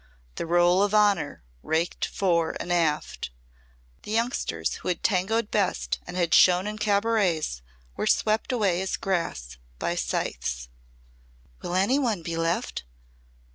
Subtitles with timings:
[0.33, 3.29] The Roll of Honour raked fore and aft.
[4.01, 7.61] The youngsters who had tangoed best and had shone in cabarets
[7.95, 10.69] were swept away as grass by scythes.
[11.61, 12.83] "Will any one be left?"